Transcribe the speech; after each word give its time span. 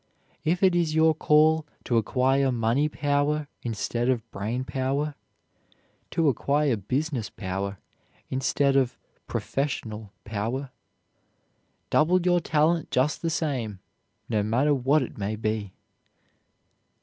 If 0.43 0.63
it 0.63 0.75
is 0.75 0.95
your 0.95 1.13
call 1.13 1.67
to 1.83 1.97
acquire 1.97 2.51
money 2.51 2.89
power 2.89 3.47
instead 3.61 4.09
of 4.09 4.27
brain 4.31 4.63
power, 4.63 5.13
to 6.09 6.27
acquire 6.27 6.75
business 6.75 7.29
power 7.29 7.77
instead 8.27 8.75
of 8.75 8.97
professional 9.27 10.11
power, 10.23 10.71
double 11.91 12.19
your 12.19 12.39
talent 12.39 12.89
just 12.89 13.21
the 13.21 13.29
same, 13.29 13.77
no 14.27 14.41
matter 14.41 14.73
what 14.73 15.03
it 15.03 15.19
may 15.19 15.35
be. 15.35 15.71